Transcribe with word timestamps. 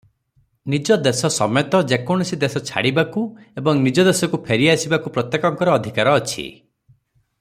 ନିଜ 0.73 0.95
ଦେଶ 1.07 1.29
ସମେତ 1.35 1.81
ଯେକୌଣସି 1.91 2.39
ଦେଶ 2.43 2.61
ଛାଡ଼ିବାକୁ 2.69 3.25
ଏବଂ 3.63 3.83
ନିଜ 3.85 4.07
ଦେଶକୁ 4.09 4.41
ଫେରିଆସିବାକୁ 4.49 5.13
ପ୍ରତ୍ୟେକଙ୍କର 5.19 5.77
ଅଧିକାର 5.81 6.17
ଅଛି। 6.23 6.49